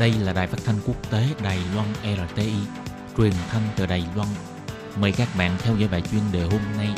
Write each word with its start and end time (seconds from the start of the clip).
Đây 0.00 0.12
là 0.24 0.32
đài 0.32 0.46
phát 0.46 0.58
thanh 0.64 0.76
quốc 0.86 1.10
tế 1.10 1.26
Đài 1.44 1.58
Loan 1.74 1.88
RTI, 2.02 2.52
truyền 3.16 3.32
thanh 3.48 3.62
từ 3.76 3.86
Đài 3.86 4.04
Loan. 4.16 4.28
Mời 5.00 5.12
các 5.12 5.28
bạn 5.38 5.56
theo 5.58 5.76
dõi 5.76 5.88
bài 5.92 6.02
chuyên 6.10 6.22
đề 6.32 6.42
hôm 6.42 6.60
nay. 6.76 6.88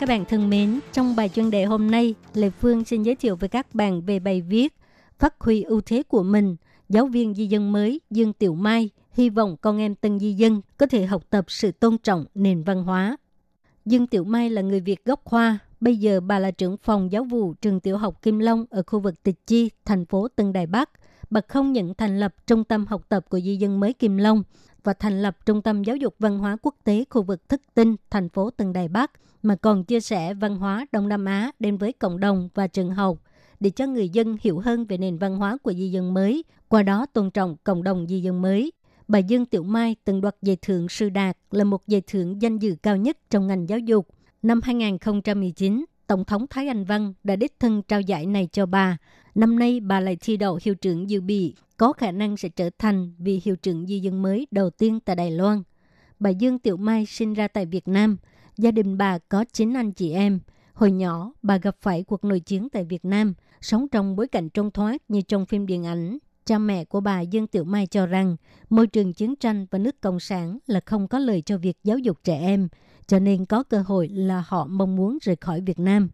Các 0.00 0.08
bạn 0.08 0.24
thân 0.24 0.50
mến, 0.50 0.80
trong 0.92 1.16
bài 1.16 1.28
chuyên 1.28 1.50
đề 1.50 1.64
hôm 1.64 1.90
nay, 1.90 2.14
Lê 2.34 2.50
Phương 2.50 2.84
xin 2.84 3.02
giới 3.02 3.14
thiệu 3.14 3.36
với 3.36 3.48
các 3.48 3.74
bạn 3.74 4.02
về 4.02 4.18
bài 4.18 4.40
viết 4.40 4.74
Phát 5.18 5.34
huy 5.40 5.62
ưu 5.62 5.80
thế 5.80 6.02
của 6.02 6.22
mình, 6.22 6.56
giáo 6.88 7.06
viên 7.06 7.34
di 7.34 7.46
dân 7.46 7.72
mới 7.72 8.00
Dương 8.10 8.32
Tiểu 8.32 8.54
Mai 8.54 8.90
hy 9.12 9.30
vọng 9.30 9.56
con 9.60 9.78
em 9.78 9.94
tân 9.94 10.18
di 10.18 10.32
dân 10.32 10.60
có 10.76 10.86
thể 10.86 11.06
học 11.06 11.22
tập 11.30 11.44
sự 11.48 11.72
tôn 11.72 11.98
trọng 11.98 12.24
nền 12.34 12.62
văn 12.62 12.84
hóa. 12.84 13.16
Dương 13.84 14.06
Tiểu 14.06 14.24
Mai 14.24 14.50
là 14.50 14.62
người 14.62 14.80
Việt 14.80 15.04
gốc 15.04 15.20
Hoa, 15.24 15.58
bây 15.80 15.96
giờ 15.96 16.20
bà 16.20 16.38
là 16.38 16.50
trưởng 16.50 16.76
phòng 16.76 17.12
giáo 17.12 17.24
vụ 17.24 17.54
trường 17.54 17.80
tiểu 17.80 17.98
học 17.98 18.22
Kim 18.22 18.38
Long 18.38 18.64
ở 18.70 18.82
khu 18.86 19.00
vực 19.00 19.22
Tịch 19.22 19.46
Chi, 19.46 19.70
thành 19.84 20.06
phố 20.06 20.28
Tân 20.28 20.52
Đài 20.52 20.66
Bắc. 20.66 20.90
Bà 21.30 21.40
không 21.48 21.72
những 21.72 21.94
thành 21.94 22.20
lập 22.20 22.34
trung 22.46 22.64
tâm 22.64 22.86
học 22.86 23.02
tập 23.08 23.26
của 23.30 23.40
di 23.40 23.56
dân 23.56 23.80
mới 23.80 23.92
Kim 23.92 24.16
Long 24.16 24.42
và 24.84 24.92
thành 24.92 25.22
lập 25.22 25.46
trung 25.46 25.62
tâm 25.62 25.82
giáo 25.82 25.96
dục 25.96 26.14
văn 26.18 26.38
hóa 26.38 26.56
quốc 26.62 26.74
tế 26.84 27.04
khu 27.10 27.22
vực 27.22 27.48
Thức 27.48 27.62
Tinh, 27.74 27.96
thành 28.10 28.28
phố 28.28 28.50
Tân 28.50 28.72
Đài 28.72 28.88
Bắc, 28.88 29.10
mà 29.42 29.56
còn 29.56 29.84
chia 29.84 30.00
sẻ 30.00 30.34
văn 30.34 30.56
hóa 30.56 30.86
Đông 30.92 31.08
Nam 31.08 31.24
Á 31.24 31.50
đến 31.58 31.76
với 31.76 31.92
cộng 31.92 32.20
đồng 32.20 32.48
và 32.54 32.66
trường 32.66 32.90
học 32.90 33.18
để 33.60 33.70
cho 33.70 33.86
người 33.86 34.08
dân 34.08 34.36
hiểu 34.40 34.58
hơn 34.58 34.84
về 34.84 34.98
nền 34.98 35.18
văn 35.18 35.36
hóa 35.36 35.56
của 35.62 35.72
di 35.72 35.90
dân 35.90 36.14
mới, 36.14 36.44
qua 36.68 36.82
đó 36.82 37.06
tôn 37.06 37.30
trọng 37.30 37.56
cộng 37.64 37.82
đồng 37.82 38.06
di 38.06 38.20
dân 38.20 38.42
mới 38.42 38.72
bà 39.08 39.18
Dương 39.18 39.46
Tiểu 39.46 39.62
Mai 39.62 39.96
từng 40.04 40.20
đoạt 40.20 40.36
giải 40.42 40.56
thưởng 40.62 40.88
Sư 40.88 41.08
Đạt 41.08 41.36
là 41.50 41.64
một 41.64 41.86
giải 41.86 42.02
thưởng 42.06 42.42
danh 42.42 42.58
dự 42.58 42.76
cao 42.82 42.96
nhất 42.96 43.18
trong 43.30 43.46
ngành 43.46 43.68
giáo 43.68 43.78
dục. 43.78 44.08
Năm 44.42 44.60
2019, 44.62 45.84
Tổng 46.06 46.24
thống 46.24 46.46
Thái 46.50 46.68
Anh 46.68 46.84
Văn 46.84 47.12
đã 47.24 47.36
đích 47.36 47.60
thân 47.60 47.82
trao 47.82 48.00
giải 48.00 48.26
này 48.26 48.48
cho 48.52 48.66
bà. 48.66 48.96
Năm 49.34 49.58
nay 49.58 49.80
bà 49.80 50.00
lại 50.00 50.16
thi 50.20 50.36
đậu 50.36 50.58
hiệu 50.62 50.74
trưởng 50.74 51.10
dự 51.10 51.20
bị, 51.20 51.54
có 51.76 51.92
khả 51.92 52.12
năng 52.12 52.36
sẽ 52.36 52.48
trở 52.48 52.70
thành 52.78 53.12
vị 53.18 53.40
hiệu 53.44 53.56
trưởng 53.56 53.86
di 53.86 54.00
dân 54.00 54.22
mới 54.22 54.46
đầu 54.50 54.70
tiên 54.70 55.00
tại 55.00 55.16
Đài 55.16 55.30
Loan. 55.30 55.62
Bà 56.18 56.30
Dương 56.30 56.58
Tiểu 56.58 56.76
Mai 56.76 57.06
sinh 57.06 57.34
ra 57.34 57.48
tại 57.48 57.66
Việt 57.66 57.88
Nam. 57.88 58.16
Gia 58.56 58.70
đình 58.70 58.98
bà 58.98 59.18
có 59.18 59.44
9 59.52 59.76
anh 59.76 59.92
chị 59.92 60.12
em. 60.12 60.40
Hồi 60.72 60.90
nhỏ, 60.90 61.32
bà 61.42 61.56
gặp 61.56 61.76
phải 61.80 62.02
cuộc 62.02 62.24
nội 62.24 62.40
chiến 62.40 62.68
tại 62.72 62.84
Việt 62.84 63.04
Nam, 63.04 63.34
sống 63.60 63.88
trong 63.88 64.16
bối 64.16 64.28
cảnh 64.28 64.48
trông 64.48 64.70
thoát 64.70 65.02
như 65.08 65.20
trong 65.20 65.46
phim 65.46 65.66
điện 65.66 65.86
ảnh 65.86 66.18
Cha 66.46 66.58
mẹ 66.58 66.84
của 66.84 67.00
bà 67.00 67.20
Dương 67.20 67.46
Tiểu 67.46 67.64
Mai 67.64 67.86
cho 67.86 68.06
rằng 68.06 68.36
môi 68.70 68.86
trường 68.86 69.12
chiến 69.12 69.36
tranh 69.36 69.66
và 69.70 69.78
nước 69.78 70.00
Cộng 70.00 70.20
sản 70.20 70.58
là 70.66 70.80
không 70.86 71.08
có 71.08 71.18
lời 71.18 71.42
cho 71.42 71.58
việc 71.58 71.76
giáo 71.84 71.98
dục 71.98 72.18
trẻ 72.24 72.38
em, 72.38 72.68
cho 73.06 73.18
nên 73.18 73.44
có 73.44 73.62
cơ 73.62 73.82
hội 73.86 74.08
là 74.08 74.44
họ 74.46 74.66
mong 74.66 74.96
muốn 74.96 75.18
rời 75.22 75.36
khỏi 75.36 75.60
Việt 75.60 75.78
Nam. 75.78 76.08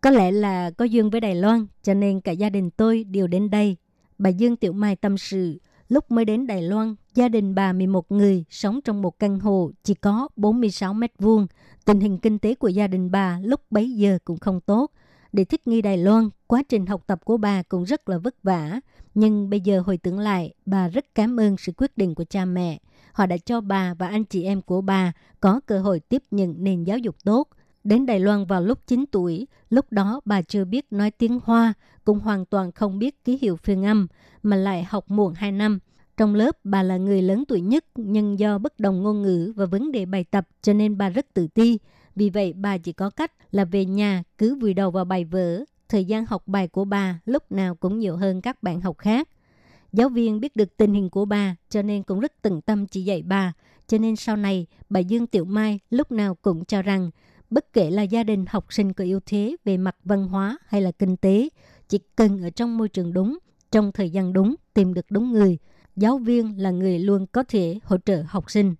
Có 0.00 0.10
lẽ 0.10 0.30
là 0.30 0.70
có 0.70 0.84
duyên 0.84 1.10
với 1.10 1.20
Đài 1.20 1.34
Loan, 1.34 1.66
cho 1.82 1.94
nên 1.94 2.20
cả 2.20 2.32
gia 2.32 2.50
đình 2.50 2.70
tôi 2.70 3.04
đều 3.04 3.26
đến 3.26 3.50
đây. 3.50 3.76
Bà 4.18 4.30
Dương 4.30 4.56
Tiểu 4.56 4.72
Mai 4.72 4.96
tâm 4.96 5.18
sự, 5.18 5.58
lúc 5.88 6.10
mới 6.10 6.24
đến 6.24 6.46
Đài 6.46 6.62
Loan, 6.62 6.94
gia 7.14 7.28
đình 7.28 7.54
bà 7.54 7.72
11 7.72 8.12
người 8.12 8.44
sống 8.50 8.80
trong 8.84 9.02
một 9.02 9.18
căn 9.18 9.40
hộ 9.40 9.70
chỉ 9.84 9.94
có 9.94 10.28
46 10.36 10.94
mét 10.94 11.12
vuông. 11.18 11.46
Tình 11.84 12.00
hình 12.00 12.18
kinh 12.18 12.38
tế 12.38 12.54
của 12.54 12.68
gia 12.68 12.86
đình 12.86 13.10
bà 13.10 13.40
lúc 13.42 13.60
bấy 13.70 13.92
giờ 13.92 14.18
cũng 14.24 14.38
không 14.38 14.60
tốt. 14.60 14.90
Để 15.32 15.44
thích 15.44 15.66
nghi 15.66 15.82
Đài 15.82 15.98
Loan, 15.98 16.28
quá 16.46 16.62
trình 16.68 16.86
học 16.86 17.02
tập 17.06 17.24
của 17.24 17.36
bà 17.36 17.62
cũng 17.62 17.84
rất 17.84 18.08
là 18.08 18.18
vất 18.18 18.42
vả. 18.42 18.80
Nhưng 19.14 19.50
bây 19.50 19.60
giờ 19.60 19.82
hồi 19.86 19.96
tưởng 19.96 20.18
lại, 20.18 20.52
bà 20.66 20.88
rất 20.88 21.14
cảm 21.14 21.40
ơn 21.40 21.56
sự 21.56 21.72
quyết 21.76 21.96
định 21.96 22.14
của 22.14 22.24
cha 22.24 22.44
mẹ. 22.44 22.78
Họ 23.12 23.26
đã 23.26 23.36
cho 23.36 23.60
bà 23.60 23.94
và 23.94 24.08
anh 24.08 24.24
chị 24.24 24.44
em 24.44 24.62
của 24.62 24.80
bà 24.80 25.12
có 25.40 25.60
cơ 25.66 25.80
hội 25.80 26.00
tiếp 26.00 26.22
nhận 26.30 26.54
nền 26.58 26.84
giáo 26.84 26.98
dục 26.98 27.16
tốt. 27.24 27.48
Đến 27.84 28.06
Đài 28.06 28.20
Loan 28.20 28.44
vào 28.44 28.60
lúc 28.62 28.78
9 28.86 29.04
tuổi, 29.10 29.46
lúc 29.70 29.86
đó 29.90 30.20
bà 30.24 30.42
chưa 30.42 30.64
biết 30.64 30.86
nói 30.90 31.10
tiếng 31.10 31.40
Hoa, 31.44 31.74
cũng 32.04 32.20
hoàn 32.20 32.44
toàn 32.44 32.72
không 32.72 32.98
biết 32.98 33.24
ký 33.24 33.38
hiệu 33.42 33.56
phiên 33.56 33.84
âm, 33.84 34.06
mà 34.42 34.56
lại 34.56 34.84
học 34.88 35.10
muộn 35.10 35.34
2 35.34 35.52
năm. 35.52 35.78
Trong 36.16 36.34
lớp, 36.34 36.58
bà 36.64 36.82
là 36.82 36.96
người 36.96 37.22
lớn 37.22 37.44
tuổi 37.48 37.60
nhất, 37.60 37.84
nhưng 37.94 38.38
do 38.38 38.58
bất 38.58 38.80
đồng 38.80 39.02
ngôn 39.02 39.22
ngữ 39.22 39.52
và 39.56 39.66
vấn 39.66 39.92
đề 39.92 40.06
bài 40.06 40.24
tập 40.24 40.48
cho 40.62 40.72
nên 40.72 40.98
bà 40.98 41.08
rất 41.08 41.26
tự 41.34 41.46
ti. 41.46 41.78
Vì 42.18 42.30
vậy, 42.30 42.52
bà 42.52 42.78
chỉ 42.78 42.92
có 42.92 43.10
cách 43.10 43.32
là 43.52 43.64
về 43.64 43.84
nhà 43.84 44.22
cứ 44.38 44.54
vùi 44.54 44.74
đầu 44.74 44.90
vào 44.90 45.04
bài 45.04 45.24
vở, 45.24 45.64
thời 45.88 46.04
gian 46.04 46.26
học 46.26 46.42
bài 46.46 46.68
của 46.68 46.84
bà 46.84 47.20
lúc 47.24 47.52
nào 47.52 47.74
cũng 47.74 47.98
nhiều 47.98 48.16
hơn 48.16 48.40
các 48.40 48.62
bạn 48.62 48.80
học 48.80 48.98
khác. 48.98 49.28
Giáo 49.92 50.08
viên 50.08 50.40
biết 50.40 50.56
được 50.56 50.76
tình 50.76 50.94
hình 50.94 51.10
của 51.10 51.24
bà 51.24 51.56
cho 51.68 51.82
nên 51.82 52.02
cũng 52.02 52.20
rất 52.20 52.32
tận 52.42 52.60
tâm 52.60 52.86
chỉ 52.86 53.02
dạy 53.02 53.22
bà. 53.22 53.52
Cho 53.86 53.98
nên 53.98 54.16
sau 54.16 54.36
này, 54.36 54.66
bà 54.90 55.00
Dương 55.00 55.26
Tiểu 55.26 55.44
Mai 55.44 55.80
lúc 55.90 56.12
nào 56.12 56.34
cũng 56.34 56.64
cho 56.64 56.82
rằng 56.82 57.10
bất 57.50 57.72
kể 57.72 57.90
là 57.90 58.02
gia 58.02 58.24
đình 58.24 58.44
học 58.48 58.72
sinh 58.72 58.92
có 58.92 59.04
ưu 59.04 59.20
thế 59.26 59.56
về 59.64 59.76
mặt 59.76 59.96
văn 60.04 60.28
hóa 60.28 60.58
hay 60.66 60.82
là 60.82 60.92
kinh 60.92 61.16
tế, 61.16 61.48
chỉ 61.88 61.98
cần 62.16 62.42
ở 62.42 62.50
trong 62.50 62.78
môi 62.78 62.88
trường 62.88 63.12
đúng, 63.12 63.38
trong 63.70 63.92
thời 63.92 64.10
gian 64.10 64.32
đúng, 64.32 64.54
tìm 64.74 64.94
được 64.94 65.06
đúng 65.10 65.32
người, 65.32 65.58
giáo 65.96 66.18
viên 66.18 66.60
là 66.62 66.70
người 66.70 66.98
luôn 66.98 67.26
có 67.26 67.44
thể 67.48 67.78
hỗ 67.84 67.96
trợ 67.98 68.24
học 68.28 68.50
sinh. 68.50 68.74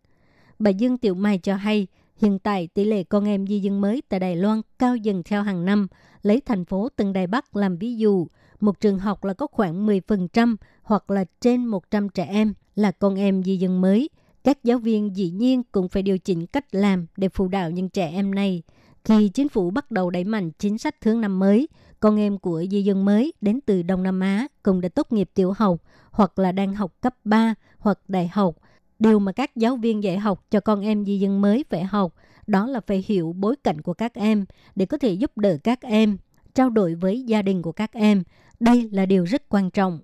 Bà 0.59 0.71
Dương 0.71 0.99
Tiểu 0.99 1.15
Mai 1.15 1.39
cho 1.39 1.55
hay, 1.55 1.87
hiện 2.19 2.39
tại 2.39 2.69
tỷ 2.75 2.85
lệ 2.85 3.05
con 3.05 3.25
em 3.25 3.47
di 3.47 3.61
dân 3.61 3.81
mới 3.81 4.03
tại 4.09 4.21
Đài 4.21 4.37
Loan 4.37 4.61
cao 4.79 4.97
dần 4.97 5.23
theo 5.23 5.43
hàng 5.43 5.65
năm, 5.65 5.89
lấy 6.23 6.41
thành 6.41 6.65
phố 6.65 6.89
Tân 6.97 7.13
Đài 7.13 7.27
Bắc 7.27 7.57
làm 7.57 7.77
ví 7.77 7.97
dụ, 7.97 8.27
một 8.61 8.81
trường 8.81 8.99
học 8.99 9.25
là 9.25 9.35
có 9.35 9.47
khoảng 9.47 9.87
10% 9.87 10.57
hoặc 10.83 11.11
là 11.11 11.25
trên 11.41 11.67
100 11.67 12.09
trẻ 12.09 12.25
em 12.25 12.55
là 12.75 12.91
con 12.91 13.15
em 13.15 13.43
di 13.43 13.57
dân 13.57 13.81
mới. 13.81 14.09
Các 14.45 14.65
giáo 14.65 14.79
viên 14.79 15.17
dĩ 15.17 15.31
nhiên 15.31 15.63
cũng 15.73 15.89
phải 15.89 16.03
điều 16.03 16.19
chỉnh 16.19 16.47
cách 16.47 16.75
làm 16.75 17.07
để 17.17 17.29
phụ 17.29 17.49
đạo 17.49 17.71
những 17.71 17.89
trẻ 17.89 18.11
em 18.11 18.35
này. 18.35 18.63
Khi 19.05 19.29
chính 19.29 19.49
phủ 19.49 19.71
bắt 19.71 19.91
đầu 19.91 20.11
đẩy 20.11 20.25
mạnh 20.25 20.51
chính 20.59 20.79
sách 20.79 21.01
thương 21.01 21.21
năm 21.21 21.39
mới, 21.39 21.69
con 22.01 22.19
em 22.19 22.39
của 22.39 22.65
di 22.71 22.83
dân 22.83 23.05
mới 23.05 23.33
đến 23.41 23.61
từ 23.67 23.83
Đông 23.83 24.03
Nam 24.03 24.21
Á 24.21 24.47
cũng 24.63 24.81
đã 24.81 24.89
tốt 24.89 25.13
nghiệp 25.13 25.31
tiểu 25.35 25.53
học 25.57 25.83
hoặc 26.11 26.39
là 26.39 26.53
đang 26.53 26.75
học 26.75 26.93
cấp 27.01 27.15
3 27.25 27.55
hoặc 27.79 27.99
đại 28.09 28.29
học. 28.29 28.55
Điều 28.99 29.19
mà 29.19 29.33
các 29.33 29.57
giáo 29.57 29.77
viên 29.77 30.03
dạy 30.03 30.19
học 30.19 30.45
cho 30.51 30.61
con 30.61 30.81
em 30.81 31.05
di 31.05 31.19
dân 31.19 31.41
mới 31.41 31.65
phải 31.71 31.85
học 31.85 32.15
đó 32.47 32.67
là 32.67 32.81
phải 32.87 33.05
hiểu 33.07 33.33
bối 33.33 33.57
cảnh 33.65 33.81
của 33.81 33.95
các 33.95 34.15
em 34.15 34.45
để 34.75 34.87
có 34.87 34.99
thể 34.99 35.13
giúp 35.13 35.39
đỡ 35.39 35.57
các 35.65 35.81
em, 35.83 36.19
trao 36.55 36.71
đổi 36.71 36.95
với 36.95 37.23
gia 37.23 37.43
đình 37.43 37.63
của 37.63 37.73
các 37.73 37.93
em. 37.93 38.23
Đây 38.61 38.89
là 38.93 39.07
điều 39.07 39.25
rất 39.25 39.49
quan 39.49 39.71
trọng. 39.71 40.01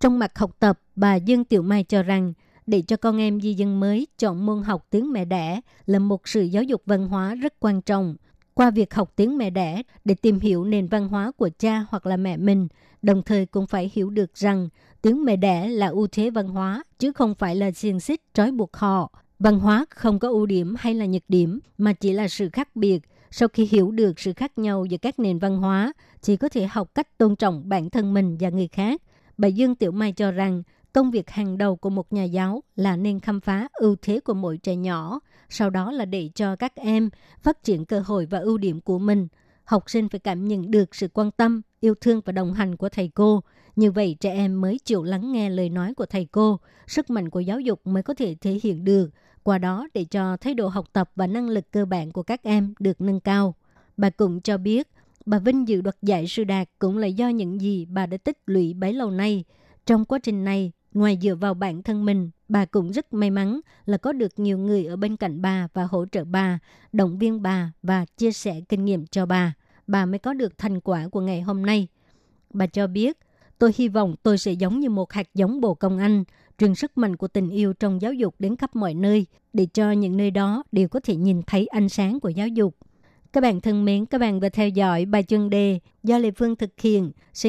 Trong 0.00 0.18
mặt 0.18 0.38
học 0.38 0.56
tập, 0.58 0.80
bà 0.96 1.14
Dương 1.14 1.44
Tiểu 1.44 1.62
Mai 1.62 1.84
cho 1.84 2.02
rằng 2.02 2.32
để 2.66 2.82
cho 2.82 2.96
con 2.96 3.18
em 3.18 3.40
di 3.40 3.54
dân 3.54 3.80
mới 3.80 4.06
chọn 4.18 4.46
môn 4.46 4.62
học 4.62 4.86
tiếng 4.90 5.12
mẹ 5.12 5.24
đẻ 5.24 5.60
là 5.86 5.98
một 5.98 6.28
sự 6.28 6.42
giáo 6.42 6.62
dục 6.62 6.82
văn 6.86 7.08
hóa 7.08 7.34
rất 7.34 7.54
quan 7.60 7.82
trọng. 7.82 8.16
Qua 8.60 8.70
việc 8.70 8.94
học 8.94 9.12
tiếng 9.16 9.38
mẹ 9.38 9.50
đẻ 9.50 9.82
để 10.04 10.14
tìm 10.14 10.40
hiểu 10.40 10.64
nền 10.64 10.86
văn 10.86 11.08
hóa 11.08 11.32
của 11.36 11.50
cha 11.58 11.86
hoặc 11.88 12.06
là 12.06 12.16
mẹ 12.16 12.36
mình, 12.36 12.68
đồng 13.02 13.22
thời 13.22 13.46
cũng 13.46 13.66
phải 13.66 13.90
hiểu 13.94 14.10
được 14.10 14.34
rằng 14.34 14.68
tiếng 15.02 15.24
mẹ 15.24 15.36
đẻ 15.36 15.68
là 15.68 15.86
ưu 15.86 16.06
thế 16.06 16.30
văn 16.30 16.48
hóa 16.48 16.82
chứ 16.98 17.12
không 17.12 17.34
phải 17.34 17.56
là 17.56 17.70
xiềng 17.70 18.00
xích 18.00 18.20
trói 18.34 18.52
buộc 18.52 18.76
họ. 18.76 19.12
Văn 19.38 19.58
hóa 19.58 19.84
không 19.90 20.18
có 20.18 20.28
ưu 20.28 20.46
điểm 20.46 20.74
hay 20.78 20.94
là 20.94 21.06
nhược 21.06 21.22
điểm 21.28 21.60
mà 21.78 21.92
chỉ 21.92 22.12
là 22.12 22.28
sự 22.28 22.50
khác 22.52 22.76
biệt. 22.76 23.00
Sau 23.30 23.48
khi 23.48 23.68
hiểu 23.70 23.90
được 23.90 24.20
sự 24.20 24.32
khác 24.32 24.58
nhau 24.58 24.84
giữa 24.84 24.98
các 24.98 25.18
nền 25.18 25.38
văn 25.38 25.56
hóa, 25.56 25.92
chỉ 26.20 26.36
có 26.36 26.48
thể 26.48 26.66
học 26.66 26.94
cách 26.94 27.18
tôn 27.18 27.36
trọng 27.36 27.68
bản 27.68 27.90
thân 27.90 28.14
mình 28.14 28.36
và 28.40 28.48
người 28.48 28.68
khác. 28.68 29.02
Bà 29.38 29.48
Dương 29.48 29.74
Tiểu 29.74 29.92
Mai 29.92 30.12
cho 30.12 30.30
rằng 30.30 30.62
công 30.92 31.10
việc 31.10 31.30
hàng 31.30 31.58
đầu 31.58 31.76
của 31.76 31.90
một 31.90 32.12
nhà 32.12 32.24
giáo 32.24 32.62
là 32.76 32.96
nên 32.96 33.20
khám 33.20 33.40
phá 33.40 33.68
ưu 33.72 33.96
thế 34.02 34.20
của 34.20 34.34
mỗi 34.34 34.58
trẻ 34.58 34.76
nhỏ, 34.76 35.20
sau 35.48 35.70
đó 35.70 35.92
là 35.92 36.04
để 36.04 36.30
cho 36.34 36.56
các 36.56 36.76
em 36.76 37.10
phát 37.42 37.62
triển 37.62 37.84
cơ 37.84 38.00
hội 38.00 38.26
và 38.26 38.38
ưu 38.38 38.58
điểm 38.58 38.80
của 38.80 38.98
mình. 38.98 39.28
Học 39.64 39.90
sinh 39.90 40.08
phải 40.08 40.20
cảm 40.20 40.48
nhận 40.48 40.70
được 40.70 40.94
sự 40.94 41.08
quan 41.08 41.30
tâm, 41.30 41.62
yêu 41.80 41.94
thương 42.00 42.20
và 42.24 42.32
đồng 42.32 42.52
hành 42.52 42.76
của 42.76 42.88
thầy 42.88 43.10
cô. 43.14 43.42
Như 43.76 43.90
vậy 43.90 44.16
trẻ 44.20 44.32
em 44.32 44.60
mới 44.60 44.78
chịu 44.84 45.02
lắng 45.02 45.32
nghe 45.32 45.50
lời 45.50 45.68
nói 45.68 45.94
của 45.94 46.06
thầy 46.06 46.24
cô, 46.24 46.60
sức 46.86 47.10
mạnh 47.10 47.30
của 47.30 47.40
giáo 47.40 47.60
dục 47.60 47.80
mới 47.84 48.02
có 48.02 48.14
thể 48.14 48.36
thể 48.40 48.58
hiện 48.62 48.84
được 48.84 49.10
qua 49.42 49.58
đó 49.58 49.88
để 49.94 50.04
cho 50.04 50.36
thái 50.36 50.54
độ 50.54 50.68
học 50.68 50.86
tập 50.92 51.10
và 51.16 51.26
năng 51.26 51.48
lực 51.48 51.70
cơ 51.70 51.84
bản 51.84 52.12
của 52.12 52.22
các 52.22 52.42
em 52.42 52.74
được 52.78 53.00
nâng 53.00 53.20
cao. 53.20 53.54
Bà 53.96 54.10
cũng 54.10 54.40
cho 54.40 54.58
biết, 54.58 54.88
bà 55.26 55.38
vinh 55.38 55.68
dự 55.68 55.80
đoạt 55.80 55.96
giải 56.02 56.26
sư 56.26 56.44
đạt 56.44 56.68
cũng 56.78 56.98
là 56.98 57.06
do 57.06 57.28
những 57.28 57.60
gì 57.60 57.84
bà 57.84 58.06
đã 58.06 58.16
tích 58.16 58.38
lũy 58.46 58.74
bấy 58.74 58.92
lâu 58.92 59.10
nay. 59.10 59.44
Trong 59.86 60.04
quá 60.04 60.18
trình 60.18 60.44
này, 60.44 60.72
ngoài 60.94 61.18
dựa 61.22 61.34
vào 61.34 61.54
bản 61.54 61.82
thân 61.82 62.04
mình, 62.04 62.30
bà 62.48 62.64
cũng 62.64 62.92
rất 62.92 63.14
may 63.14 63.30
mắn 63.30 63.60
là 63.86 63.96
có 63.96 64.12
được 64.12 64.38
nhiều 64.38 64.58
người 64.58 64.84
ở 64.84 64.96
bên 64.96 65.16
cạnh 65.16 65.42
bà 65.42 65.68
và 65.74 65.84
hỗ 65.84 66.06
trợ 66.12 66.24
bà, 66.24 66.58
động 66.92 67.18
viên 67.18 67.42
bà 67.42 67.72
và 67.82 68.04
chia 68.16 68.32
sẻ 68.32 68.60
kinh 68.68 68.84
nghiệm 68.84 69.06
cho 69.06 69.26
bà. 69.26 69.54
Bà 69.86 70.06
mới 70.06 70.18
có 70.18 70.32
được 70.32 70.58
thành 70.58 70.80
quả 70.80 71.08
của 71.08 71.20
ngày 71.20 71.40
hôm 71.40 71.66
nay. 71.66 71.88
Bà 72.50 72.66
cho 72.66 72.86
biết, 72.86 73.18
tôi 73.58 73.72
hy 73.76 73.88
vọng 73.88 74.14
tôi 74.22 74.38
sẽ 74.38 74.52
giống 74.52 74.80
như 74.80 74.90
một 74.90 75.12
hạt 75.12 75.28
giống 75.34 75.60
bồ 75.60 75.74
công 75.74 75.98
anh, 75.98 76.24
truyền 76.58 76.74
sức 76.74 76.98
mạnh 76.98 77.16
của 77.16 77.28
tình 77.28 77.50
yêu 77.50 77.72
trong 77.72 78.02
giáo 78.02 78.12
dục 78.12 78.34
đến 78.38 78.56
khắp 78.56 78.76
mọi 78.76 78.94
nơi 78.94 79.26
để 79.52 79.66
cho 79.74 79.92
những 79.92 80.16
nơi 80.16 80.30
đó 80.30 80.62
đều 80.72 80.88
có 80.88 81.00
thể 81.00 81.16
nhìn 81.16 81.42
thấy 81.42 81.66
ánh 81.66 81.88
sáng 81.88 82.20
của 82.20 82.28
giáo 82.28 82.48
dục. 82.48 82.76
Các 83.32 83.40
bạn 83.40 83.60
thân 83.60 83.84
mến, 83.84 84.06
các 84.06 84.18
bạn 84.18 84.40
vừa 84.40 84.48
theo 84.48 84.68
dõi 84.68 85.04
bài 85.04 85.22
chuyên 85.22 85.50
đề 85.50 85.80
do 86.02 86.18
Lê 86.18 86.30
Phương 86.30 86.56
thực 86.56 86.80
hiện. 86.80 87.10
Xin 87.34 87.48